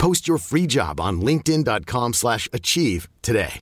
Post 0.00 0.26
your 0.26 0.38
free 0.38 0.66
job 0.66 0.98
on 0.98 1.20
linkedin.com/achieve 1.20 2.14
slash 2.14 2.48
achieve 2.52 3.06
today. 3.20 3.60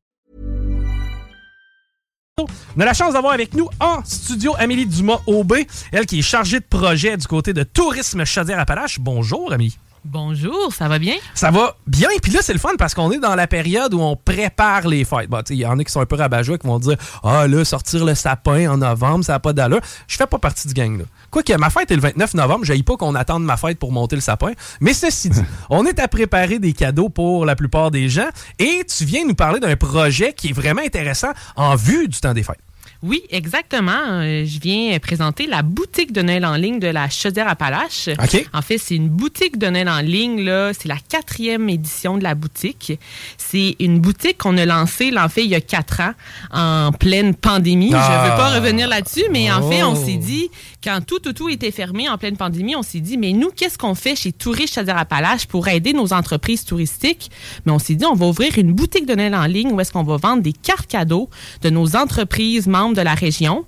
On 2.39 2.81
a 2.81 2.85
la 2.85 2.95
chance 2.95 3.15
d'avoir 3.15 3.33
avec 3.33 3.55
nous 3.55 3.69
en 3.81 4.05
studio 4.05 4.55
Amélie 4.59 4.87
Dumas-Aubé, 4.87 5.67
elle 5.91 6.07
qui 6.07 6.21
est 6.21 6.23
chargée 6.23 6.61
de 6.61 6.65
projet 6.65 7.17
du 7.17 7.27
côté 7.27 7.53
de 7.53 7.65
Tourisme 7.65 8.25
Chaudière-Appalaches. 8.25 9.01
Bonjour, 9.01 9.53
Amélie. 9.53 9.77
Bonjour, 10.05 10.73
ça 10.73 10.89
va 10.89 10.99
bien? 10.99 11.15
Ça 11.35 11.51
va 11.51 11.77
bien. 11.87 12.09
Puis 12.23 12.33
là, 12.33 12.41
c'est 12.43 12.53
le 12.53 12.59
fun 12.59 12.71
parce 12.79 12.95
qu'on 12.95 13.11
est 13.11 13.19
dans 13.19 13.35
la 13.35 13.47
période 13.47 13.93
où 13.95 14.01
on 14.01 14.17
prépare 14.17 14.87
les 14.87 15.05
fêtes. 15.05 15.29
Bon, 15.29 15.43
Il 15.51 15.57
y 15.57 15.67
en 15.67 15.79
a 15.79 15.85
qui 15.85 15.93
sont 15.93 16.01
un 16.01 16.07
peu 16.07 16.17
rabat 16.17 16.43
qui 16.43 16.67
vont 16.67 16.79
dire 16.79 16.97
Ah, 17.23 17.47
là, 17.47 17.65
sortir 17.65 18.05
le 18.05 18.15
sapin 18.15 18.71
en 18.71 18.79
novembre, 18.79 19.25
ça 19.25 19.35
n'a 19.35 19.41
pas 19.41 19.53
d'allure. 19.53 19.81
Je 20.07 20.17
fais 20.17 20.27
pas 20.27 20.39
partie 20.39 20.69
du 20.69 20.75
gang, 20.75 20.99
là. 20.99 21.05
Quoique, 21.31 21.53
ma 21.55 21.69
fête 21.69 21.91
est 21.91 21.97
le 21.97 22.01
29 22.01 22.35
novembre. 22.35 22.65
Je 22.65 22.73
pas 22.83 22.97
qu'on 22.97 23.15
attende 23.15 23.45
ma 23.45 23.57
fête 23.57 23.79
pour 23.79 23.93
monter 23.93 24.17
le 24.17 24.23
sapin. 24.23 24.53
Mais 24.81 24.95
ceci 24.95 25.31
dit, 25.31 25.43
on 25.71 25.85
est 25.85 25.99
à 25.99 26.09
préparer 26.09 26.59
des 26.59 26.73
cadeaux 26.73 27.09
pour 27.09 27.45
la 27.45 27.57
plupart 27.57 27.91
des 27.91 28.09
gens. 28.09 28.29
Et 28.59 28.85
tu 28.85 29.05
viens 29.05 29.25
nous 29.27 29.35
parler 29.35 29.61
d'un 29.61 29.77
projet 29.77 30.33
qui 30.33 30.49
est 30.49 30.53
vraiment 30.53 30.83
intéressant 30.83 31.33
en 31.57 31.75
vue 31.75 32.09
du 32.09 32.19
temps 32.21 32.35
des 32.35 32.43
fêtes. 32.43 32.61
Oui, 33.03 33.23
exactement. 33.31 33.93
Euh, 34.07 34.45
je 34.45 34.59
viens 34.59 34.99
présenter 34.99 35.47
la 35.47 35.63
boutique 35.63 36.11
de 36.13 36.21
Noël 36.21 36.45
en 36.45 36.57
ligne 36.57 36.81
de 36.81 36.89
la 36.89 37.09
Chaudière-Appalaches. 37.09 38.09
OK. 38.09 38.45
En 38.53 38.61
fait, 38.61 38.79
c'est 38.79 38.97
une 38.97 39.09
boutique 39.09 39.57
de 39.57 39.69
Noël 39.69 39.89
en 39.89 40.01
ligne. 40.01 40.41
là. 40.43 40.73
C'est 40.75 40.89
la 40.89 40.97
quatrième 41.09 41.69
édition 41.69 42.19
de 42.19 42.25
la 42.25 42.35
boutique. 42.35 42.99
C'est 43.37 43.77
une 43.79 44.01
boutique 44.01 44.39
qu'on 44.39 44.59
a 44.59 44.67
lancée, 44.67 45.13
là, 45.13 45.25
en 45.25 45.29
fait, 45.29 45.45
il 45.45 45.51
y 45.51 45.55
a 45.55 45.61
quatre 45.61 46.01
ans, 46.01 46.13
en 46.53 46.91
pleine 46.93 47.35
pandémie. 47.37 47.93
Ah. 47.95 48.05
Je 48.05 48.13
ne 48.27 48.31
veux 48.33 48.37
pas 48.37 48.55
revenir 48.57 48.89
là-dessus, 48.89 49.25
mais 49.31 49.49
en 49.53 49.69
fait, 49.71 49.83
on 49.85 49.93
Oh. 49.93 50.05
s'est 50.05 50.17
dit, 50.17 50.51
quand 50.89 51.05
tout, 51.05 51.19
tout, 51.19 51.35
tout 51.35 51.51
était 51.51 51.71
fermé 51.71 52.09
en 52.09 52.17
pleine 52.17 52.39
pandémie, 52.39 52.75
on 52.75 52.83
s'est 52.83 53.01
dit, 53.01 53.19
mais 53.19 53.33
nous, 53.33 53.51
qu'est-ce 53.55 53.77
qu'on 53.77 53.95
fait 53.95 54.17
chez 54.17 54.33
Touristes 54.33 54.75
Chaudière-Appalaches 54.77 55.45
pour 55.45 55.69
aider 55.69 55.93
nos 55.93 56.15
entreprises 56.15 56.65
touristiques? 56.65 57.31
Mais 57.67 57.73
on 57.73 57.79
s'est 57.79 57.95
dit, 57.95 58.07
on 58.07 58.15
va 58.15 58.25
ouvrir 58.25 58.57
une 58.57 58.73
boutique 58.73 59.05
de 59.05 59.15
Noël 59.15 59.35
en 59.35 59.45
ligne 59.45 59.71
où 59.71 59.79
est-ce 59.81 59.93
qu'on 59.93 60.03
va 60.03 60.17
vendre 60.17 60.43
des 60.43 60.55
cartes 60.55 60.87
cadeaux 60.87 61.29
de 61.61 61.69
nos 61.69 61.95
entreprises 61.95 62.67
membres 62.67 62.97
de 62.97 63.03
la 63.03 63.13
région. 63.13 63.67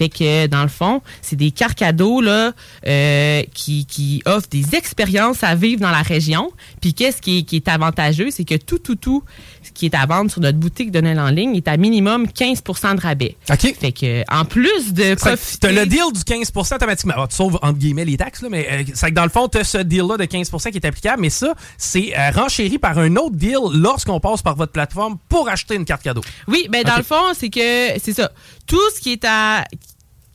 Fait 0.00 0.08
que, 0.08 0.46
dans 0.46 0.62
le 0.62 0.70
fond, 0.70 1.02
c'est 1.20 1.36
des 1.36 1.50
cartes 1.50 1.76
cadeaux 1.76 2.22
là, 2.22 2.52
euh, 2.86 3.42
qui, 3.52 3.84
qui 3.84 4.22
offrent 4.24 4.48
des 4.48 4.74
expériences 4.74 5.44
à 5.44 5.54
vivre 5.54 5.82
dans 5.82 5.90
la 5.90 6.00
région. 6.00 6.50
Puis 6.80 6.94
qu'est-ce 6.94 7.20
qui 7.20 7.40
est, 7.40 7.42
qui 7.42 7.56
est 7.56 7.68
avantageux, 7.68 8.30
c'est 8.30 8.46
que 8.46 8.54
tout, 8.54 8.78
tout, 8.78 8.94
tout 8.94 9.22
ce 9.62 9.72
qui 9.72 9.84
est 9.84 9.94
à 9.94 10.06
vendre 10.06 10.30
sur 10.30 10.40
notre 10.40 10.56
boutique 10.56 10.90
de 10.90 11.02
Noël 11.02 11.20
en 11.20 11.28
ligne 11.28 11.54
est 11.54 11.68
à 11.68 11.76
minimum 11.76 12.24
15% 12.24 12.96
de 12.96 13.00
rabais. 13.02 13.36
OK. 13.50 13.74
Fait 13.78 13.92
que, 13.92 14.22
en 14.34 14.46
plus 14.46 14.94
de 14.94 15.10
Tu 15.10 15.16
profiter... 15.16 15.66
as 15.66 15.72
le 15.72 15.84
deal 15.84 16.00
du 16.14 16.20
15% 16.20 16.76
automatiquement. 16.76 17.12
Ah, 17.18 17.26
tu 17.28 17.36
sauves 17.36 17.58
entre 17.60 17.78
guillemets 17.78 18.06
les 18.06 18.16
taxes, 18.16 18.40
là, 18.40 18.48
mais 18.50 18.66
euh, 18.70 18.84
c'est 18.94 19.10
que 19.10 19.14
dans 19.14 19.24
le 19.24 19.28
fond, 19.28 19.48
tu 19.48 19.58
as 19.58 19.64
ce 19.64 19.78
deal-là 19.78 20.16
de 20.16 20.24
15% 20.24 20.70
qui 20.70 20.78
est 20.78 20.86
applicable, 20.86 21.20
mais 21.20 21.28
ça, 21.28 21.52
c'est 21.76 22.18
euh, 22.18 22.30
renchéri 22.30 22.78
par 22.78 22.98
un 22.98 23.16
autre 23.16 23.36
deal 23.36 23.58
lorsqu'on 23.74 24.18
passe 24.18 24.40
par 24.40 24.56
votre 24.56 24.72
plateforme 24.72 25.18
pour 25.28 25.50
acheter 25.50 25.74
une 25.74 25.84
carte 25.84 26.02
cadeau. 26.02 26.22
Oui, 26.48 26.68
ben 26.70 26.84
dans 26.84 26.96
le 26.96 27.02
fond, 27.02 27.34
c'est 27.34 27.50
que 27.50 27.98
c'est 28.02 28.14
ça. 28.14 28.32
Tout 28.66 28.80
ce 28.96 29.00
qui 29.02 29.12
est 29.12 29.26
à 29.26 29.64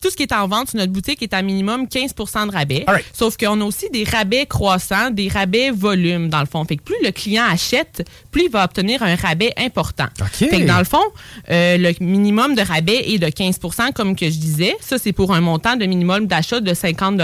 tout 0.05 0.11
ce 0.11 0.15
qui 0.15 0.21
est 0.21 0.33
en 0.33 0.47
vente 0.47 0.69
sur 0.69 0.77
notre 0.77 0.91
boutique 0.91 1.23
est 1.23 1.33
à 1.33 1.41
minimum 1.41 1.85
15% 1.85 2.45
de 2.45 2.51
rabais. 2.51 2.85
Sauf 3.11 3.37
qu'on 3.37 3.59
a 3.59 3.63
aussi 3.63 3.89
des 3.89 4.03
rabais 4.03 4.45
croissants, 4.45 5.09
des 5.09 5.29
rabais 5.29 5.71
volume, 5.71 6.29
dans 6.29 6.41
le 6.41 6.45
fond. 6.45 6.63
Fait 6.63 6.77
que 6.77 6.83
plus 6.83 6.95
le 7.03 7.09
client 7.09 7.43
achète, 7.49 8.07
plus 8.29 8.43
il 8.43 8.51
va 8.51 8.65
obtenir 8.65 9.01
un 9.01 9.15
rabais 9.15 9.51
important. 9.57 10.05
Fait 10.31 10.47
que 10.47 10.67
dans 10.67 10.77
le 10.77 10.83
fond, 10.83 11.01
euh, 11.49 11.77
le 11.77 11.91
minimum 12.01 12.53
de 12.53 12.61
rabais 12.61 13.13
est 13.13 13.17
de 13.17 13.25
15% 13.25 13.93
comme 13.93 14.15
que 14.15 14.27
je 14.27 14.37
disais. 14.37 14.75
Ça, 14.79 14.99
c'est 14.99 15.11
pour 15.11 15.33
un 15.33 15.41
montant 15.41 15.75
de 15.75 15.87
minimum 15.87 16.27
d'achat 16.27 16.59
de 16.59 16.73
50 16.75 17.19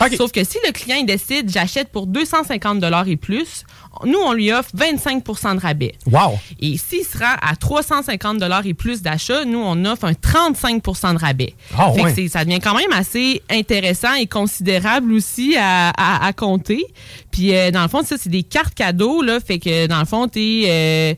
OK. 0.00 0.16
Sauf 0.16 0.32
que 0.32 0.42
si 0.42 0.58
le 0.66 0.72
client 0.72 0.96
il 0.98 1.06
décide, 1.06 1.48
j'achète 1.48 1.92
pour 1.92 2.08
250 2.08 2.82
et 3.06 3.16
plus, 3.16 3.64
nous, 4.04 4.18
on 4.18 4.32
lui 4.32 4.52
offre 4.52 4.70
25% 4.76 5.56
de 5.56 5.60
rabais. 5.60 5.94
Wow! 6.10 6.38
Et 6.60 6.76
s'il 6.76 7.04
se 7.04 7.16
rend 7.18 7.34
à 7.40 7.56
350 7.56 8.42
et 8.64 8.74
plus 8.74 9.02
d'achat, 9.02 9.44
nous, 9.44 9.58
on 9.58 9.84
offre 9.84 10.04
un 10.04 10.12
35% 10.12 11.14
de 11.14 11.18
rabais. 11.18 11.54
Ah, 11.76 11.92
Fait 11.92 12.00
que 12.00 12.06
ouais. 12.06 12.14
Ça 12.28 12.44
devient 12.44 12.60
quand 12.60 12.74
même 12.74 12.92
assez 12.92 13.42
intéressant 13.50 14.14
et 14.14 14.26
considérable 14.26 15.12
aussi 15.12 15.56
à, 15.58 15.90
à- 15.90 16.26
à 16.26 16.32
compter. 16.32 16.84
Puis, 17.30 17.54
euh, 17.54 17.70
dans 17.70 17.82
le 17.82 17.88
fond, 17.88 18.02
ça, 18.02 18.16
c'est 18.18 18.30
des 18.30 18.42
cartes 18.42 18.74
cadeaux. 18.74 19.22
Là, 19.22 19.38
fait 19.40 19.58
que, 19.58 19.86
dans 19.86 20.00
le 20.00 20.06
fond, 20.06 20.28
t'es... 20.28 20.64
euh, 20.66 21.14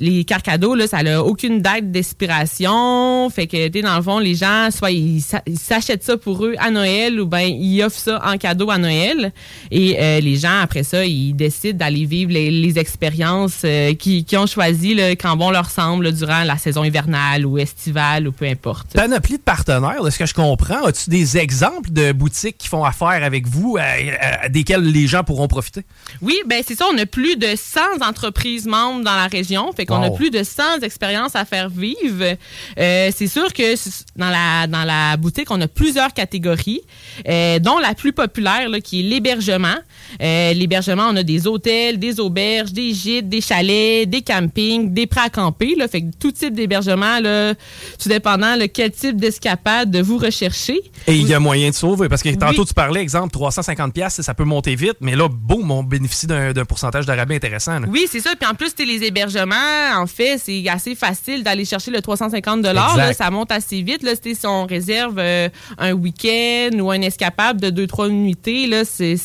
les 0.00 0.24
cartes 0.24 0.44
cadeaux, 0.44 0.74
là, 0.74 0.86
ça 0.86 1.02
n'a 1.02 1.22
aucune 1.22 1.60
date 1.62 1.90
d'expiration. 1.90 3.28
Fait 3.30 3.46
que, 3.46 3.68
tu 3.68 3.82
dans 3.82 3.96
le 3.96 4.02
fond, 4.02 4.18
les 4.18 4.34
gens, 4.34 4.68
soit 4.70 4.90
ils 4.90 5.20
s'a- 5.20 5.42
ils 5.46 5.58
s'achètent 5.58 6.02
ça 6.04 6.16
pour 6.16 6.44
eux 6.44 6.54
à 6.58 6.70
Noël 6.70 7.20
ou 7.20 7.26
ben 7.26 7.40
ils 7.40 7.82
offrent 7.82 7.98
ça 7.98 8.20
en 8.24 8.36
cadeau 8.36 8.70
à 8.70 8.78
Noël. 8.78 9.32
Et 9.70 9.96
euh, 10.00 10.20
les 10.20 10.36
gens, 10.36 10.60
après 10.62 10.82
ça, 10.82 11.04
ils 11.04 11.34
décident 11.34 11.78
d'aller 11.78 12.04
vivre 12.04 12.32
les, 12.32 12.50
les 12.50 12.78
expériences 12.78 13.62
euh, 13.64 13.94
qu'ils 13.94 14.24
qu'ils 14.24 14.38
ont 14.38 14.46
choisies 14.46 14.94
là, 14.94 15.10
quand 15.12 15.36
bon 15.36 15.50
leur 15.50 15.70
semble 15.70 16.04
là, 16.04 16.12
durant 16.12 16.42
la 16.44 16.56
saison 16.58 16.84
hivernale 16.84 17.46
ou 17.46 17.58
estivale 17.58 18.28
ou 18.28 18.32
peu 18.32 18.46
importe. 18.46 18.92
Panoplie 18.94 19.36
de 19.38 19.42
partenaires, 19.42 20.02
de 20.02 20.10
ce 20.10 20.18
que 20.18 20.26
je 20.26 20.34
comprends? 20.34 20.84
As-tu 20.84 21.10
des 21.10 21.36
exemples 21.38 21.90
de 21.90 22.12
boutiques 22.12 22.58
qui 22.58 22.68
font 22.68 22.84
affaire 22.84 23.22
avec 23.22 23.46
vous, 23.46 23.76
euh, 23.78 23.80
euh, 23.82 24.48
desquelles 24.48 24.84
les 24.84 25.06
gens 25.06 25.24
pourront 25.24 25.48
profiter? 25.48 25.82
Oui, 26.20 26.36
ben 26.46 26.62
c'est 26.66 26.74
ça. 26.76 26.86
On 26.92 26.98
a 26.98 27.06
plus 27.06 27.36
de 27.36 27.48
100 27.56 27.80
entreprises 28.06 28.66
membres 28.66 29.04
dans 29.04 29.16
la 29.16 29.26
région. 29.26 29.70
Fait 29.72 29.81
Fait 29.82 29.86
qu'on 29.86 29.98
Wow. 30.00 30.14
a 30.14 30.16
plus 30.16 30.30
de 30.30 30.42
100 30.44 30.80
expériences 30.82 31.34
à 31.34 31.44
faire 31.44 31.68
vivre. 31.68 32.36
Euh, 32.78 33.10
c'est 33.14 33.26
sûr 33.26 33.52
que 33.52 33.74
dans 34.16 34.30
la, 34.30 34.66
dans 34.68 34.84
la 34.84 35.16
boutique, 35.16 35.50
on 35.50 35.60
a 35.60 35.66
plusieurs 35.68 36.12
catégories, 36.14 36.82
euh, 37.28 37.58
dont 37.58 37.78
la 37.78 37.94
plus 37.94 38.12
populaire, 38.12 38.68
là, 38.68 38.80
qui 38.80 39.00
est 39.00 39.02
l'hébergement. 39.02 39.74
Euh, 40.20 40.52
l'hébergement, 40.52 41.08
on 41.10 41.16
a 41.16 41.22
des 41.22 41.46
hôtels, 41.46 41.98
des 41.98 42.20
auberges, 42.20 42.72
des 42.72 42.92
gîtes, 42.92 43.28
des 43.28 43.40
chalets, 43.40 44.08
des 44.08 44.22
campings, 44.22 44.92
des 44.92 45.06
prêts 45.06 45.22
à 45.26 45.30
camper. 45.30 45.74
Là, 45.76 45.88
fait 45.88 46.02
que 46.02 46.06
tout 46.18 46.32
type 46.32 46.54
d'hébergement, 46.54 47.20
là, 47.20 47.54
tout 48.00 48.08
dépendant 48.08 48.56
de 48.56 48.66
quel 48.66 48.90
type 48.90 49.16
d'escapade 49.16 49.94
vous 49.96 50.18
recherchez. 50.18 50.80
Et 51.06 51.16
il 51.16 51.28
y 51.28 51.34
a 51.34 51.40
moyen 51.40 51.70
de 51.70 51.74
sauver. 51.74 52.08
Parce 52.08 52.22
que 52.22 52.30
tantôt, 52.30 52.64
tu 52.64 52.74
parlais, 52.74 53.00
exemple, 53.00 53.36
350$, 53.36 53.92
piastres, 53.92 54.22
ça 54.22 54.34
peut 54.34 54.44
monter 54.44 54.74
vite, 54.74 54.96
mais 55.00 55.16
là, 55.16 55.28
boum, 55.28 55.70
on 55.70 55.82
bénéficie 55.82 56.26
d'un 56.26 56.52
pourcentage 56.66 57.06
de 57.06 57.12
rabais 57.12 57.36
intéressant. 57.36 57.80
là. 57.80 57.86
Oui, 57.88 58.06
c'est 58.10 58.20
ça. 58.20 58.30
Puis 58.38 58.48
en 58.48 58.54
plus, 58.54 58.72
les 58.78 59.04
hébergements, 59.04 59.54
en 59.96 60.06
fait, 60.06 60.38
c'est 60.42 60.68
assez 60.68 60.94
facile 60.94 61.42
d'aller 61.42 61.64
chercher 61.64 61.90
le 61.90 62.00
350 62.00 62.62
là. 62.72 63.12
Ça 63.12 63.30
monte 63.30 63.52
assez 63.52 63.82
vite. 63.82 64.02
Là, 64.02 64.12
si 64.22 64.46
on 64.46 64.66
réserve 64.66 65.16
euh, 65.18 65.48
un 65.78 65.92
week-end 65.92 66.78
ou 66.78 66.90
un 66.90 67.00
escapade 67.00 67.60
de 67.60 67.86
2-3 67.86 68.10
nuitées, 68.10 68.66
là, 68.66 68.84
c'est 68.84 69.16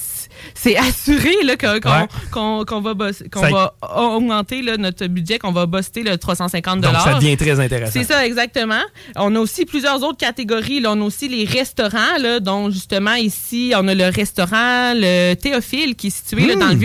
c'est 0.55 0.75
assuré 0.77 1.33
là, 1.43 1.55
qu'on 2.31 2.81
va, 2.81 2.93
boss- 2.93 3.23
qu'on 3.31 3.41
Ça- 3.41 3.49
va 3.49 3.73
augmenter 4.15 4.61
là, 4.61 4.77
notre 4.77 5.07
budget, 5.07 5.39
qu'on 5.39 5.51
va 5.51 5.65
buster 5.65 6.03
le 6.03 6.17
350 6.17 6.81
Donc, 6.81 6.93
ça 7.03 7.13
devient 7.15 7.37
très 7.37 7.59
intéressant. 7.59 7.91
c'est 7.93 8.03
ça, 8.03 8.25
exactement. 8.25 8.81
On 9.15 9.35
a 9.35 9.39
aussi 9.39 9.65
plusieurs 9.65 10.01
autres 10.03 10.17
catégories. 10.17 10.79
Là. 10.79 10.91
On 10.93 11.01
a 11.01 11.05
aussi 11.05 11.27
les 11.27 11.45
restaurants, 11.45 12.17
là, 12.19 12.39
dont 12.39 12.69
justement 12.69 13.13
ici, 13.15 13.73
on 13.75 13.87
a 13.87 13.93
le 13.95 14.05
restaurant 14.09 14.93
Le 14.95 15.33
Théophile 15.35 15.95
qui 15.95 16.07
est 16.07 16.09
situé 16.11 16.41
là, 16.47 16.53
dans 16.55 16.67
le. 16.67 16.75
Hmm. 16.75 16.79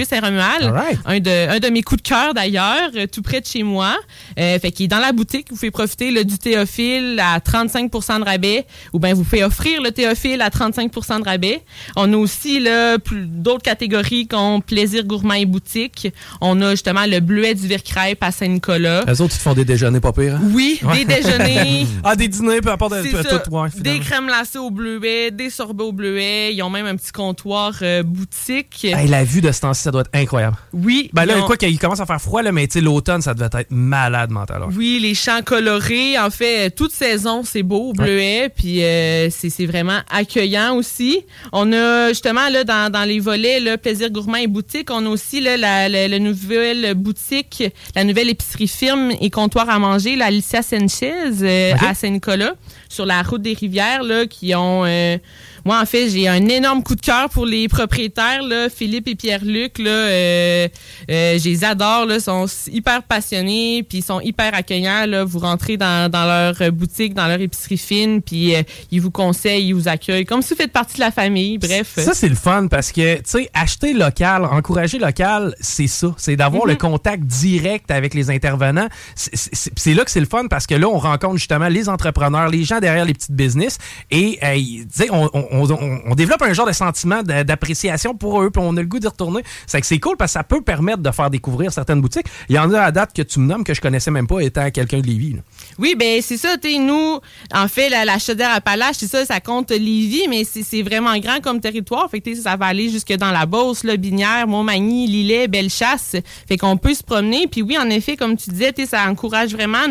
Alright. 0.67 0.99
Un, 1.05 1.21
de, 1.21 1.49
un 1.51 1.59
de 1.59 1.69
mes 1.69 1.83
coups 1.83 2.03
de 2.03 2.09
cœur 2.09 2.35
d'ailleurs, 2.35 2.91
euh, 2.97 3.07
tout 3.07 3.23
près 3.23 3.41
de 3.41 3.47
chez 3.47 3.63
moi. 3.63 3.97
Euh, 4.39 4.59
fait 4.59 4.71
qu'il 4.73 4.85
est 4.85 4.89
dans 4.89 4.99
la 4.99 5.13
boutique. 5.13 5.47
Vous 5.51 5.57
pouvez 5.57 5.71
profiter 5.71 6.11
là, 6.11 6.25
du 6.25 6.39
Théophile 6.39 7.21
à 7.23 7.39
35% 7.41 8.19
de 8.21 8.25
rabais 8.25 8.67
ou 8.93 8.99
bien 8.99 9.15
vous 9.15 9.25
pouvez 9.25 9.45
offrir 9.45 9.81
le 9.83 9.91
Théophile 9.91 10.41
à 10.43 10.49
35% 10.51 11.21
de 11.21 11.25
rabais. 11.25 11.63
On 11.97 12.13
a 12.13 12.17
aussi 12.17 12.61
là, 12.61 12.99
plus- 12.99 13.27
d'autres 13.43 13.63
catégories 13.63 14.27
comme 14.27 14.63
Plaisir 14.63 15.05
Gourmand 15.05 15.35
et 15.35 15.47
Boutique. 15.47 16.09
On 16.41 16.61
a 16.63 16.71
justement 16.71 17.05
le 17.07 17.21
Bleuet 17.21 17.55
du 17.55 17.67
Vercrêpe 17.67 18.23
à 18.23 18.31
Saint-Nicolas. 18.31 19.05
Eux 19.09 19.21
autres, 19.21 19.35
ils 19.35 19.39
te 19.39 19.43
font 19.43 19.55
des 19.55 19.65
déjeuners 19.65 20.01
pas 20.01 20.13
pires. 20.13 20.37
hein? 20.37 20.41
Oui, 20.53 20.81
des 20.95 21.05
déjeuners. 21.05 21.87
Ah, 22.05 22.17
des 22.17 22.29
dîners, 22.29 22.61
peu 22.61 22.71
importe 22.71 22.95
tout, 23.03 23.23
ça. 23.23 23.39
tout, 23.39 23.51
ouais, 23.55 23.69
des 23.77 24.01
crèmes 24.01 24.27
glacées 24.27 24.59
au 24.59 24.71
bleuet, 24.71 25.31
des 25.31 25.51
sorbets 25.51 25.85
au 25.85 25.93
bleuet. 25.93 26.53
Ils 26.55 26.63
ont 26.63 26.71
même 26.71 26.87
un 26.87 26.97
petit 26.97 27.13
comptoir 27.13 27.75
euh, 27.83 28.03
boutique. 28.03 28.85
Hey, 28.85 29.09
la 29.09 29.25
vue 29.25 29.41
de 29.41 29.53
ce 29.53 29.61
temps-ci, 29.61 29.83
ça 29.83 29.91
doit 29.91 30.03
être 30.03 30.11
incroyable. 30.15 30.57
Oui. 30.73 31.11
Ben 31.13 31.25
là, 31.25 31.39
ont- 31.39 31.47
quoi 31.47 31.57
qu'il 31.57 31.79
commence 31.79 32.01
à 32.01 32.07
faire 32.07 32.21
froid, 32.21 32.43
là, 32.43 32.51
mais 32.53 32.69
l'automne, 32.77 33.23
ça 33.23 33.35
devait 33.35 33.47
être 33.53 33.71
malade 33.71 34.31
mental. 34.31 34.63
Oui, 34.77 34.99
les 35.01 35.15
champs 35.15 35.43
colorés. 35.45 36.19
En 36.19 36.31
fait, 36.31 36.71
toute 36.71 36.93
saison, 36.93 37.43
c'est 37.45 37.63
beau 37.63 37.91
au 37.91 37.93
bleuet. 37.93 38.49
Puis 38.55 38.83
euh, 38.83 39.29
c'est 39.31 39.51
c'est 39.51 39.67
vraiment 39.67 40.01
accueillant 40.11 40.75
aussi. 40.77 41.21
On 41.53 41.73
a 41.73 42.09
justement 42.09 42.49
là 42.49 42.65
dans, 42.65 42.91
dans 42.91 43.05
les 43.05 43.29
volets 43.33 43.61
là, 43.61 43.79
plaisir 43.79 44.11
gourmand 44.11 44.37
et 44.37 44.47
boutique, 44.47 44.91
on 44.91 45.07
a 45.07 45.09
aussi 45.09 45.41
là, 45.41 45.57
la, 45.57 45.89
la- 45.89 46.09
la 46.09 46.19
nouvelle 46.19 46.95
boutique, 46.95 47.65
la 47.97 48.05
nouvelle 48.05 48.29
épicerie 48.29 48.69
firme 48.69 49.11
et 49.21 49.31
comptoir 49.31 49.69
à 49.71 49.79
manger, 49.79 50.17
la 50.17 50.27
Alicia 50.27 50.63
Sanchez 50.63 51.13
euh, 51.43 51.73
à 51.81 51.95
Saint-Nicolas, 51.95 52.53
sur 52.89 53.07
la 53.07 53.23
route 53.23 53.43
des 53.43 53.55
rivières 53.55 54.03
là, 54.03 54.27
qui 54.27 54.55
ont 54.55 54.85
euh, 54.85 55.17
moi, 55.65 55.81
en 55.81 55.87
fait, 55.87 56.11
j'ai 56.11 56.27
un 56.27 56.49
énorme 56.49 56.83
coup 56.83 56.97
de 56.97 57.01
cœur 57.01 57.29
pour 57.31 57.47
les 57.47 57.69
propriétaires, 57.69 58.43
là, 58.43 58.69
Philippe 58.69 59.07
et 59.07 59.15
Pierre-Luc. 59.15 59.79
Là, 59.79 59.91
euh, 59.91 60.69
euh, 61.09 61.39
je 61.39 61.45
les 61.49 61.63
adore, 61.63 62.05
là, 62.05 62.19
sont 62.19 62.47
hyper 62.67 63.05
passionnés, 63.05 63.85
puis 63.89 63.99
ils 63.99 64.05
sont 64.05 64.21
hyper 64.21 64.53
accueillants. 64.55 65.07
Là. 65.07 65.23
Vous 65.23 65.39
rentrez 65.39 65.77
dans, 65.77 66.11
dans 66.11 66.25
leur 66.27 66.73
boutique, 66.73 67.15
dans 67.15 67.29
leur 67.29 67.41
épicerie 67.41 67.79
fine, 67.79 68.23
puis 68.23 68.57
euh, 68.57 68.63
ils 68.91 69.01
vous 69.01 69.13
conseillent, 69.13 69.69
ils 69.69 69.73
vous 69.73 69.87
accueillent, 69.87 70.25
comme 70.25 70.43
si 70.43 70.51
vous 70.51 70.57
faites 70.57 70.73
partie 70.73 70.97
de 70.97 71.01
la 71.01 71.13
famille. 71.13 71.59
Bref. 71.59 71.93
Ça, 71.95 72.13
c'est 72.13 72.29
le 72.29 72.35
fun 72.35 72.67
parce 72.67 72.91
que, 72.91 73.22
tu 73.23 73.31
sais, 73.31 73.51
acheter 73.55 73.93
local, 73.95 74.45
encourager 74.45 74.99
local, 74.99 75.55
c'est 75.61 75.87
ça. 75.87 76.15
C'est 76.17 76.37
d'avoir 76.37 76.67
le 76.67 76.75
contact 76.77 77.25
direct 77.25 77.91
avec 77.91 78.15
les 78.15 78.31
intervenants. 78.31 78.89
C'est- 79.15 79.95
là 79.95 80.05
que 80.05 80.11
c'est 80.11 80.21
le 80.21 80.27
fun 80.27 80.47
parce 80.49 80.67
que 80.67 80.75
là, 80.75 80.89
on 80.89 80.99
rencontre 80.99 81.37
justement 81.37 81.69
les 81.69 81.89
entrepreneurs, 81.89 82.49
les 82.49 82.65
gens 82.65 82.81
derrière 82.81 83.05
les 83.05 83.15
petites 83.15 83.33
business 83.33 83.79
et, 84.11 84.39
tu 84.43 84.87
sais, 84.91 85.09
on, 85.11 85.29
on- 85.35 85.47
on- 85.51 85.71
on- 85.71 86.01
on 86.07 86.15
développe 86.15 86.43
un 86.43 86.53
genre 86.53 86.67
de 86.67 86.73
sentiment 86.73 87.23
d'a- 87.23 87.45
d'appréciation 87.45 88.15
pour 88.15 88.41
eux 88.43 88.51
puis 88.51 88.63
on 88.65 88.77
a 88.77 88.81
le 88.81 88.87
goût 88.87 88.99
d'y 88.99 89.07
retourner. 89.07 89.43
C'est 89.67 89.81
que 89.81 89.87
c'est 89.87 89.99
cool 90.01 90.17
parce 90.17 90.31
que 90.33 90.39
ça 90.39 90.45
peut 90.45 90.63
permettre 90.63 90.99
de 91.03 91.11
faire 91.11 91.31
découvrir 91.31 91.73
certaines 91.73 92.01
boutiques. 92.01 92.27
Il 92.49 92.57
y 92.57 92.59
en 92.59 92.73
a 92.73 92.81
à 92.81 92.91
date 92.91 93.13
que 93.15 93.23
tu 93.23 93.39
me 93.41 93.47
nommes 93.47 93.65
que 93.65 93.75
je 93.75 93.81
connaissais 93.81 94.11
même 94.11 94.27
pas 94.27 94.41
étant 94.41 94.71
quelqu'un 94.71 95.01
de 95.01 95.07
Lévis. 95.07 95.35
là. 95.35 95.41
Oui, 95.79 95.95
ben 95.99 96.21
c'est 96.23 96.37
ça, 96.37 96.57
tu 96.57 96.79
nous, 96.79 97.19
en 97.55 97.69
fait, 97.69 97.89
la, 97.89 98.05
la 98.05 98.19
chaudière 98.19 98.51
Appalaches, 98.55 98.97
c'est 98.99 99.07
ça, 99.07 99.25
ça 99.25 99.41
compte 99.41 99.71
Lévis, 99.71 100.27
mais 100.29 100.45
c'est 100.45 100.83
vraiment 100.83 101.17
grand 101.19 101.41
comme 101.41 101.61
territoire. 101.61 102.09
Fait 102.11 102.21
que 102.21 102.35
ça 102.35 102.57
va 102.57 102.67
aller 102.67 102.89
jusque 102.89 103.12
dans 103.17 103.31
la 103.31 103.47
Beauce, 103.47 103.85
là, 103.85 103.97
Binière, 103.97 104.47
Montmagny, 104.47 105.07
Lillet, 105.07 105.49
Bellechasse. 105.49 106.17
Fait 106.49 106.57
qu'on 106.57 106.77
peut 106.77 106.95
se 106.95 107.03
promener. 107.03 107.47
Puis 107.47 107.63
oui, 107.63 107.79
en 107.79 107.89
effet, 107.91 108.17
comme 108.17 108.37
tu 108.37 108.51
disais, 108.51 108.73
ça 108.87 109.09
encourage 109.09 109.53
vraiment 109.53 109.89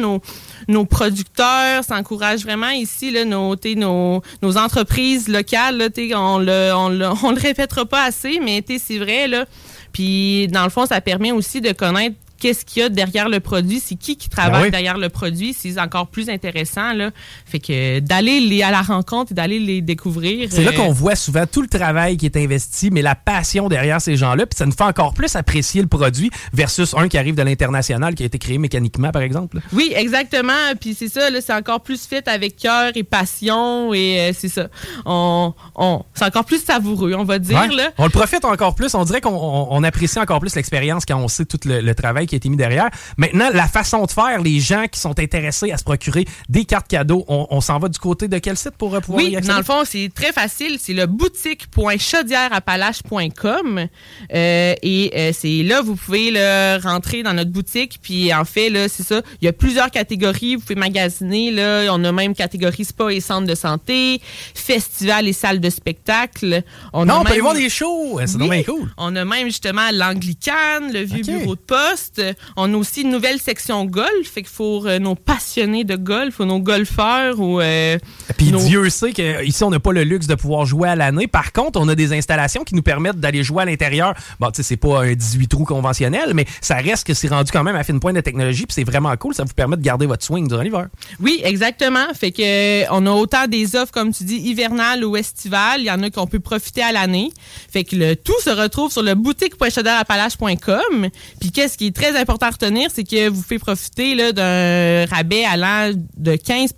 nos, 0.68 0.86
producteurs, 0.86 1.84
ça 1.84 1.96
encourage 1.96 2.42
vraiment 2.44 2.70
ici 2.70 3.12
là, 3.12 3.26
nos, 3.26 3.56
nos, 3.76 4.22
nos 4.42 4.58
entreprises 4.58 5.28
locales. 5.28 5.78
Là, 5.78 5.88
on 6.16 6.40
le, 6.40 6.72
on 6.74 6.90
le, 6.90 7.08
on 7.24 7.32
le 7.32 7.40
répétera 7.40 7.86
pas 7.86 8.04
assez, 8.04 8.40
mais 8.40 8.64
c'est 8.78 8.98
vrai. 8.98 9.28
Là. 9.28 9.46
Puis 9.92 10.48
dans 10.48 10.64
le 10.64 10.70
fond, 10.70 10.86
ça 10.86 11.02
permet 11.02 11.32
aussi 11.32 11.62
de 11.62 11.72
connaître 11.72 12.16
qu'est-ce 12.42 12.66
qu'il 12.66 12.82
y 12.82 12.86
a 12.86 12.90
derrière 12.90 13.30
le 13.30 13.40
produit, 13.40 13.80
c'est 13.80 13.96
qui 13.96 14.18
qui 14.18 14.28
travaille 14.28 14.62
Ben 14.62 14.66
oui. 14.66 14.72
derrière 14.72 14.98
le 14.98 15.08
produit, 15.10 15.54
c'est 15.58 15.80
encore 15.80 16.08
plus 16.08 16.30
intéressant 16.30 16.92
là. 16.94 17.12
Fait 17.46 17.60
que 17.60 18.00
d'aller 18.00 18.40
les- 18.42 18.64
à 18.64 18.72
la 18.72 18.82
rencontre 18.82 19.32
et 19.32 19.36
d'aller 19.36 19.60
les 19.60 19.82
découvrir. 19.82 20.50
C'est 20.52 20.64
là 20.64 20.72
euh, 20.72 20.76
qu'on 20.76 20.92
voit 20.92 21.16
souvent 21.16 21.46
tout 21.46 21.62
le 21.62 21.68
travail 21.68 22.18
qui 22.18 22.26
est 22.26 22.36
investi, 22.36 22.90
mais 22.92 23.02
la 23.02 23.16
passion 23.16 23.70
derrière 23.70 24.02
ces 24.02 24.16
gens-là, 24.18 24.46
puis 24.46 24.58
ça 24.58 24.66
nous 24.66 24.72
fait 24.74 24.84
encore 24.84 25.14
plus 25.14 25.36
apprécier 25.36 25.82
le 25.82 25.88
produit 25.88 26.32
versus 26.52 26.94
un 26.98 27.08
qui 27.08 27.18
arrive 27.18 27.36
de 27.36 27.44
l'international 27.44 28.16
qui 28.16 28.24
a 28.24 28.26
été 28.26 28.40
créé 28.40 28.58
mécaniquement, 28.58 29.12
par 29.12 29.22
exemple. 29.22 29.60
Oui, 29.72 29.94
exactement. 29.96 30.54
Puis 30.80 30.96
c'est 30.98 31.08
ça, 31.10 31.22
c'est 31.40 31.54
encore 31.54 31.82
plus 31.82 32.06
fait 32.06 32.28
avec 32.28 32.56
cœur 32.58 32.92
et 32.96 33.04
passion 33.04 33.94
et 33.94 34.20
euh, 34.20 34.34
c'est 34.38 34.50
ça. 34.50 34.68
On, 35.06 35.54
on, 35.76 36.04
c'est 36.16 36.26
encore 36.26 36.46
plus 36.46 36.64
savoureux, 36.64 37.14
on 37.18 37.24
va 37.24 37.38
dire 37.40 37.60
Ouais. 37.60 37.76
là. 37.76 37.90
On 37.98 38.06
le 38.06 38.10
profite 38.10 38.44
encore 38.46 38.74
plus. 38.76 38.94
On 38.96 39.04
dirait 39.04 39.22
qu'on 39.22 39.30
on- 39.32 39.68
on 39.72 39.84
apprécie 39.84 40.20
encore 40.20 40.40
plus 40.40 40.56
l'expérience 40.56 41.06
quand 41.06 41.18
on 41.18 41.28
sait 41.28 41.46
tout 41.46 41.60
le, 41.66 41.82
le 41.82 41.96
travail 41.96 42.26
qui 42.32 42.36
a 42.36 42.38
été 42.38 42.48
mis 42.50 42.56
derrière. 42.58 42.90
Maintenant, 43.18 43.50
la 43.54 43.68
façon 43.68 44.06
de 44.06 44.12
faire, 44.12 44.42
les 44.42 44.60
gens 44.62 44.86
qui 44.90 45.00
sont 45.00 45.20
intéressés 45.20 45.72
à 45.72 45.78
se 45.78 45.84
procurer 45.84 46.26
des 46.50 46.64
cartes 46.66 46.88
cadeaux, 46.88 47.26
on, 47.28 47.46
on 47.50 47.60
s'en 47.62 47.78
va 47.78 47.90
du 47.90 48.00
côté 48.00 48.28
de 48.30 48.38
quel 48.38 48.56
site 48.58 48.72
pour 48.78 48.96
euh, 48.96 49.00
pouvoir 49.02 49.24
Oui, 49.24 49.32
y 49.32 49.36
accéder? 49.36 49.52
dans 49.54 49.60
le 49.60 49.64
fond, 49.66 49.84
c'est 49.86 50.10
très 50.16 50.32
facile. 50.32 50.78
C'est 50.80 50.94
le 50.94 51.06
boutique.chaudièreappalaches.com. 51.08 53.88
Euh, 54.34 54.74
et 54.82 55.12
euh, 55.16 55.32
c'est 55.38 55.64
là, 55.64 55.82
vous 55.82 55.96
pouvez 55.96 56.32
là, 56.32 56.78
rentrer 56.80 57.24
dans 57.24 57.34
notre 57.34 57.52
boutique. 57.52 58.00
Puis 58.02 58.34
en 58.34 58.46
fait, 58.46 58.70
là, 58.70 58.88
c'est 58.88 59.04
ça. 59.04 59.22
Il 59.42 59.46
y 59.46 59.48
a 59.48 59.54
plusieurs 59.54 59.92
catégories. 59.92 60.56
Vous 60.56 60.62
pouvez 60.62 60.76
magasiner. 60.76 61.52
Là. 61.52 61.86
On 61.92 62.04
a 62.04 62.12
même 62.12 62.34
catégorie 62.34 62.86
spa 62.86 63.12
et 63.12 63.20
centre 63.20 63.48
de 63.48 63.56
santé, 63.56 64.22
festival 64.54 65.28
et 65.28 65.34
salle 65.34 65.60
de 65.60 65.70
spectacle. 65.70 66.64
On 66.94 67.06
non, 67.06 67.16
a 67.16 67.20
on 67.20 67.24
peut 67.24 67.26
même- 67.26 67.32
aller 67.34 67.42
voir 67.42 67.54
des 67.56 67.70
shows. 67.70 68.20
C'est 68.26 68.38
Oui. 68.42 68.64
cool. 68.64 68.90
On 68.98 69.16
a 69.16 69.26
même 69.26 69.48
justement 69.48 69.90
l'Anglicane, 69.92 70.92
le 70.94 71.02
vieux 71.02 71.24
bureau 71.24 71.56
de 71.56 71.62
poste. 71.62 72.21
On 72.58 72.74
a 72.74 72.78
aussi 72.78 73.02
une 73.02 73.10
nouvelle 73.10 73.40
section 73.40 73.86
golf. 73.86 74.08
Fait 74.34 74.44
faut 74.48 74.86
euh, 74.86 75.00
nos 75.00 75.16
passionnés 75.16 75.84
de 75.84 75.96
golf 75.96 76.40
ou 76.40 76.46
nos 76.46 76.60
golfeurs 76.60 77.40
ou 77.40 77.62
euh, 77.62 77.98
Puis 78.38 78.52
nos- 78.52 78.60
Dieu 78.60 78.90
sait 78.90 79.12
qu'ici, 79.12 79.64
on 79.64 79.70
n'a 79.70 79.80
pas 79.80 79.92
le 79.92 80.04
luxe 80.04 80.28
de 80.28 80.36
pouvoir 80.36 80.66
jouer 80.66 80.90
à 80.90 80.96
l'année. 80.96 81.28
Par 81.28 81.52
contre, 81.54 81.80
on 81.80 81.88
a 81.88 81.96
des 81.96 82.14
installations 82.14 82.64
qui 82.64 82.76
nous 82.76 82.82
permettent 82.82 83.20
d'aller 83.20 83.44
jouer 83.44 83.64
à 83.64 83.66
l'intérieur. 83.66 84.14
Bon, 84.40 84.50
tu 84.52 84.58
sais, 84.58 84.64
c'est 84.64 84.78
pas 84.78 85.04
un 85.04 85.14
18 85.14 85.48
trous 85.48 85.66
conventionnel, 85.66 86.32
mais 86.34 86.46
ça 86.62 86.76
reste 86.76 87.06
que 87.08 87.14
c'est 87.14 87.28
rendu 87.28 87.52
quand 87.52 87.64
même 87.64 87.76
à 87.76 87.84
fine 87.84 88.00
pointe 88.00 88.16
de 88.16 88.22
technologie. 88.22 88.66
Puis 88.66 88.74
c'est 88.76 88.84
vraiment 88.84 89.16
cool. 89.18 89.34
Ça 89.34 89.44
vous 89.44 89.54
permet 89.54 89.78
de 89.78 89.82
garder 89.82 90.06
votre 90.06 90.24
swing 90.24 90.48
durant 90.48 90.62
l'hiver. 90.62 90.88
Oui, 91.20 91.42
exactement. 91.44 92.14
Fait 92.14 92.32
que 92.32 92.42
euh, 92.84 92.86
on 92.92 93.06
a 93.06 93.12
autant 93.12 93.48
des 93.48 93.76
offres, 93.76 93.92
comme 93.92 94.14
tu 94.14 94.24
dis, 94.24 94.38
hivernales 94.38 95.04
ou 95.06 95.16
estivales. 95.16 95.80
Il 95.82 95.86
y 95.86 95.92
en 95.92 96.02
a 96.04 96.10
qu'on 96.10 96.28
peut 96.28 96.40
profiter 96.40 96.82
à 96.84 96.92
l'année. 96.92 97.32
Fait 97.72 97.84
que 97.84 97.96
le 97.96 98.16
tout 98.16 98.40
se 98.44 98.50
retrouve 98.50 98.92
sur 98.92 99.04
le 99.04 99.16
boutique.chaudièreappalaches.com. 99.16 101.10
Puis 101.40 101.52
qu'est-ce 101.52 101.78
qui 101.78 101.88
est 101.88 101.96
très 101.96 102.11
important 102.16 102.48
à 102.48 102.52
retenir, 102.52 102.90
c'est 102.94 103.04
que 103.04 103.30
vous 103.30 103.42
pouvez 103.42 103.60
profiter 103.60 104.34
d'un 104.34 105.06
rabais 105.06 105.46
allant 105.46 105.94
de 106.18 106.36
15 106.36 106.74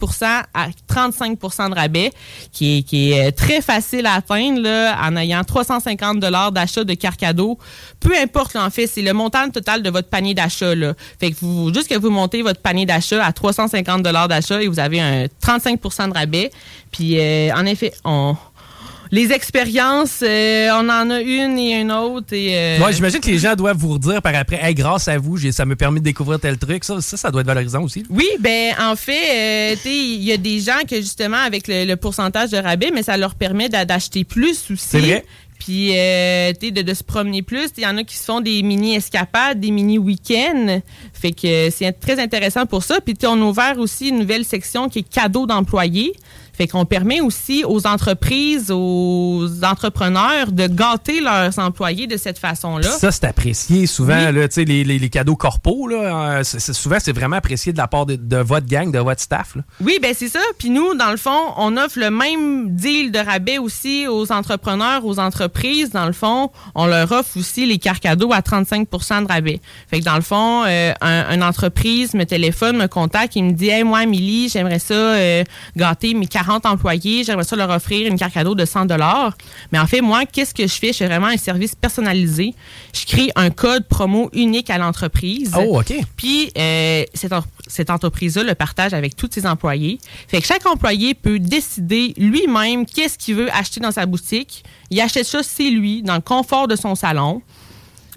à 0.54 0.68
35 0.88 1.40
de 1.40 1.76
rabais, 1.76 2.12
qui 2.52 2.86
est, 2.92 3.28
euh, 3.28 3.32
très 3.32 3.62
facile 3.62 4.06
à 4.06 4.16
atteindre 4.16 4.68
en 5.02 5.16
ayant 5.18 5.44
350 5.44 6.20
dollars 6.20 6.52
d'achat 6.52 6.84
de 6.84 6.94
cadeaux. 7.18 7.58
Peu 8.00 8.16
importe, 8.18 8.54
là, 8.54 8.66
en 8.66 8.70
fait, 8.70 8.88
c'est 8.88 9.02
le 9.02 9.14
montant 9.14 9.50
total 9.50 9.82
de 9.82 9.90
votre 9.90 10.10
panier 10.10 10.34
d'achat. 10.34 10.74
Fait 11.20 11.32
que 11.32 11.38
vous, 11.42 11.74
juste 11.74 11.90
que 11.90 11.98
vous 11.98 12.10
montez 12.10 12.42
votre 12.42 12.62
panier 12.62 12.86
d'achat 12.86 13.24
à 13.24 13.32
350 13.32 14.04
dollars 14.04 14.28
d'achat 14.28 14.62
et 14.62 14.68
vous 14.68 14.80
avez 14.80 15.00
un 15.00 15.28
35 15.42 15.80
de 15.82 16.14
rabais. 16.14 16.52
Puis, 16.92 17.20
euh, 17.20 17.52
en 17.56 17.66
effet, 17.66 17.94
on 18.06 18.36
les 19.14 19.32
expériences, 19.32 20.22
euh, 20.24 20.70
on 20.74 20.90
en 20.90 21.10
a 21.12 21.22
une 21.22 21.60
et 21.60 21.80
une 21.82 21.92
autre. 21.92 22.34
Et, 22.34 22.58
euh, 22.58 22.80
Ouais, 22.84 22.92
j'imagine 22.94 23.20
que 23.20 23.28
les 23.28 23.38
gens 23.38 23.54
doivent 23.56 23.78
vous 23.78 23.94
redire 23.94 24.22
par 24.24 24.34
après, 24.36 24.60
hey, 24.62 24.74
grâce 24.74 25.08
à 25.08 25.20
vous, 25.20 25.38
ça 25.52 25.66
me 25.66 25.76
permet 25.76 26.00
de 26.00 26.06
découvrir 26.06 26.40
tel 26.40 26.58
truc. 26.58 26.84
Ça, 26.84 27.00
ça, 27.00 27.16
ça 27.16 27.30
doit 27.30 27.42
être 27.42 27.48
valorisant 27.48 27.84
aussi. 27.84 28.04
Oui, 28.10 28.28
ben 28.40 28.74
en 28.82 28.96
fait, 28.96 29.72
euh, 29.74 29.76
tu 29.76 29.82
sais, 29.84 29.96
il 29.96 30.24
y 30.24 30.32
a 30.32 30.38
des 30.38 30.60
gens 30.60 30.80
que 30.90 30.96
justement 30.96 31.38
avec 31.38 31.68
le, 31.68 31.86
le 31.86 31.96
pourcentage 31.96 32.50
de 32.50 32.58
rabais, 32.58 32.90
mais 32.92 33.04
ça 33.04 33.16
leur 33.16 33.36
permet 33.36 33.70
d'a- 33.70 33.86
d'acheter 33.86 34.24
plus 34.24 34.58
aussi. 34.72 34.84
C'est 34.90 35.00
vrai. 35.00 35.26
Puis, 35.60 35.92
euh, 35.98 36.52
tu 36.60 36.68
sais, 36.68 36.72
de, 36.72 36.82
de 36.82 36.94
se 36.94 37.04
promener 37.04 37.42
plus. 37.42 37.70
Il 37.78 37.84
y 37.84 37.88
en 37.88 37.98
a 37.98 38.04
qui 38.04 38.18
se 38.18 38.26
font 38.26 38.42
des 38.42 38.62
mini 38.64 38.96
escapades, 38.96 39.60
des 39.60 39.72
mini 39.72 39.98
week-ends. 39.98 40.82
Fait 41.14 41.32
que 41.32 41.70
c'est 41.70 41.92
très 41.94 42.20
intéressant 42.22 42.66
pour 42.66 42.84
ça. 42.84 43.00
Puis, 43.02 43.16
on 43.26 43.42
a 43.42 43.46
ouvert 43.46 43.80
aussi 43.80 44.10
une 44.10 44.20
nouvelle 44.20 44.46
section 44.46 44.90
qui 44.90 45.00
est 45.00 45.10
cadeaux 45.10 45.46
d'employés. 45.46 46.14
Fait 46.56 46.68
qu'on 46.68 46.86
permet 46.86 47.20
aussi 47.20 47.64
aux 47.66 47.88
entreprises, 47.88 48.70
aux 48.70 49.48
entrepreneurs 49.64 50.52
de 50.52 50.68
gâter 50.68 51.20
leurs 51.20 51.58
employés 51.58 52.06
de 52.06 52.16
cette 52.16 52.38
façon-là. 52.38 52.90
Ça, 52.92 53.12
c'est 53.12 53.24
apprécié 53.26 53.88
souvent, 53.88 54.28
Oui. 54.28 54.34
là, 54.36 54.48
tu 54.48 54.54
sais, 54.56 54.64
les, 54.64 54.84
les- 54.84 55.00
les 55.00 55.10
cadeaux 55.10 55.36
corpaux, 55.36 55.88
là, 55.88 56.42
euh, 56.42 56.44
souvent, 56.44 56.98
c'est 57.00 57.12
vraiment 57.12 57.38
apprécié 57.38 57.74
de 57.74 57.78
la 57.80 57.88
part 57.88 58.06
de, 58.06 58.16
de 58.18 58.38
votre 58.38 58.68
gang, 58.68 58.92
de 58.92 59.00
votre 59.00 59.20
staff. 59.22 59.56
là. 59.56 59.64
Oui, 59.82 59.98
ben 60.00 60.14
c'est 60.16 60.28
ça. 60.30 60.40
Puis 60.60 60.70
nous, 60.70 60.94
dans 60.94 61.10
le 61.10 61.18
fond, 61.18 61.40
on 61.58 61.76
offre 61.76 61.98
le 61.98 62.12
même 62.12 62.76
deal 62.76 63.12
de 63.12 63.18
rabais 63.18 63.58
aussi 63.58 64.06
aux 64.08 64.32
entrepreneurs, 64.32 65.04
aux 65.06 65.18
entreprises. 65.18 65.43
Dans 65.92 66.06
le 66.06 66.14
fond, 66.14 66.52
on 66.76 66.86
leur 66.86 67.12
offre 67.12 67.38
aussi 67.38 67.66
les 67.66 67.78
cartes 67.78 68.02
cadeaux 68.02 68.32
à 68.34 68.40
35% 68.40 69.24
de 69.24 69.28
rabais. 69.28 69.60
Fait 69.90 70.00
que 70.00 70.06
dans 70.06 70.16
le 70.16 70.22
fond, 70.22 70.64
euh, 70.66 70.94
un, 71.02 71.34
une 71.34 71.44
entreprise 71.44 72.14
me 72.14 72.26
téléphone, 72.26 72.78
me 72.78 72.88
contacte, 72.88 73.36
il 73.36 73.44
me 73.44 73.52
dit 73.52 73.70
Hey, 73.70 73.84
moi, 73.84 74.00
Amélie, 74.00 74.50
j'aimerais 74.50 74.80
ça 74.80 74.94
euh, 74.94 75.44
gâter 75.76 76.14
mes 76.14 76.28
40 76.28 76.66
employés, 76.66 77.24
j'aimerais 77.24 77.44
ça 77.44 77.56
leur 77.56 77.70
offrir 77.70 78.08
une 78.08 78.18
carte 78.18 78.34
cadeau 78.34 78.56
de 78.56 78.66
100 78.66 78.88
Mais 79.72 79.80
en 79.80 79.88
fait, 79.88 80.02
moi, 80.02 80.26
qu'est-ce 80.26 80.54
que 80.54 80.68
je 80.68 80.74
fais? 80.74 80.94
Je 80.94 80.98
fais 80.98 81.08
vraiment 81.08 81.28
un 81.28 81.38
service 81.38 81.76
personnalisé. 81.76 82.54
Je 82.94 83.06
crée 83.06 83.32
un 83.36 83.50
code 83.50 83.88
promo 83.88 84.30
unique 84.34 84.70
à 84.70 84.78
l'entreprise. 84.78 85.52
Oh, 85.58 85.80
OK. 85.80 85.94
Puis, 86.16 86.52
euh, 86.58 87.04
cette, 87.14 87.34
cette 87.68 87.90
entreprise-là 87.90 88.44
le 88.44 88.56
partage 88.56 88.94
avec 88.94 89.16
tous 89.16 89.30
ses 89.32 89.46
employés. 89.46 90.00
Fait 90.28 90.42
que 90.42 90.48
chaque 90.48 90.66
employé 90.66 91.14
peut 91.14 91.40
décider 91.40 92.14
lui-même 92.18 92.86
qu'est-ce 92.86 93.18
qu'il 93.18 93.36
veut 93.36 93.52
acheter 93.54 93.80
dans 93.80 93.92
sa 93.92 94.06
boutique. 94.06 94.64
Il 94.90 95.02
achète 95.02 95.26
c'est 95.42 95.70
lui, 95.70 96.04
dans 96.04 96.16
le 96.16 96.22
confort 96.22 96.68
de 96.68 96.76
son 96.76 96.96
salon. 96.96 97.42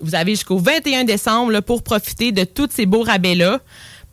vous 0.00 0.14
avez 0.14 0.32
jusqu'au 0.32 0.58
21 0.58 1.04
décembre 1.04 1.52
là, 1.52 1.62
pour 1.62 1.82
profiter 1.82 2.32
de 2.32 2.44
tous 2.44 2.68
ces 2.72 2.86
beaux 2.86 3.02
rabais-là 3.02 3.60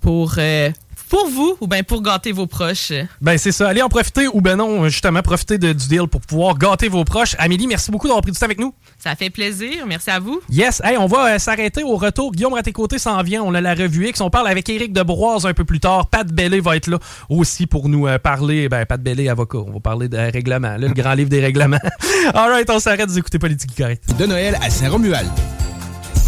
pour, 0.01 0.33
euh, 0.37 0.69
pour 1.09 1.27
vous 1.29 1.55
ou 1.61 1.67
bien 1.67 1.83
pour 1.83 2.01
gâter 2.01 2.31
vos 2.31 2.47
proches. 2.47 2.91
Ben 3.21 3.37
c'est 3.37 3.51
ça. 3.51 3.69
Allez 3.69 3.81
en 3.83 3.89
profiter 3.89 4.27
ou 4.27 4.41
ben 4.41 4.55
non, 4.55 4.89
justement, 4.89 5.21
profiter 5.21 5.57
de- 5.59 5.71
du 5.71 5.87
deal 5.87 6.07
pour 6.07 6.19
pouvoir 6.21 6.57
gâter 6.57 6.87
vos 6.89 7.03
proches. 7.05 7.35
Amélie, 7.37 7.67
merci 7.67 7.91
beaucoup 7.91 8.07
d'avoir 8.07 8.21
pris 8.23 8.31
du 8.31 8.37
temps 8.39 8.45
avec 8.45 8.59
nous. 8.59 8.73
Ça 8.97 9.15
fait 9.15 9.29
plaisir. 9.29 9.85
Merci 9.87 10.09
à 10.09 10.19
vous. 10.19 10.41
Yes, 10.49 10.81
hey, 10.83 10.97
on 10.97 11.05
va 11.05 11.35
euh, 11.35 11.39
s'arrêter 11.39 11.83
au 11.83 11.95
retour. 11.95 12.31
Guillaume 12.31 12.53
Raté-Côté 12.53 12.97
s'en 12.97 13.21
vient. 13.21 13.43
On 13.43 13.53
a 13.53 13.61
la 13.61 13.75
revue 13.75 14.07
X. 14.09 14.19
On 14.21 14.31
parle 14.31 14.47
avec 14.47 14.67
Éric 14.67 14.93
Debroise 14.93 15.45
un 15.45 15.53
peu 15.53 15.63
plus 15.63 15.79
tard. 15.79 16.07
Pat 16.07 16.27
Bellé 16.27 16.59
va 16.59 16.75
être 16.75 16.87
là 16.87 16.97
aussi 17.29 17.67
pour 17.67 17.87
nous 17.87 18.07
euh, 18.07 18.17
parler. 18.17 18.67
Ben, 18.67 18.85
Pat 18.85 19.01
Bellé, 19.01 19.29
avocat. 19.29 19.59
On 19.59 19.71
va 19.73 19.79
parler 19.79 20.09
de 20.09 20.17
règlement. 20.17 20.69
Là, 20.77 20.87
le 20.87 20.93
grand 20.93 21.13
livre 21.15 21.29
des 21.29 21.39
règlements. 21.39 21.79
All 22.33 22.49
right, 22.51 22.69
on 22.69 22.79
s'arrête 22.79 23.11
de 23.11 23.17
écouter 23.17 23.37
Politique 23.39 23.75
Correct. 23.77 24.03
De 24.17 24.25
Noël 24.25 24.57
à 24.61 24.69
Saint-Romuald. 24.71 25.29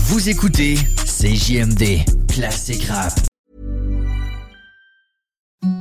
Vous 0.09 0.29
écoutez 0.29 0.75
CJMD, 1.05 2.05
classique 2.31 2.87
rap. 2.87 3.11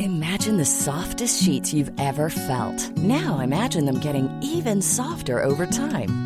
Imagine 0.00 0.56
the 0.56 0.64
softest 0.64 1.40
sheets 1.40 1.72
you've 1.72 1.92
ever 1.96 2.28
felt. 2.28 2.90
Now 2.96 3.38
imagine 3.38 3.84
them 3.84 4.00
getting 4.00 4.28
even 4.42 4.82
softer 4.82 5.44
over 5.44 5.64
time. 5.64 6.25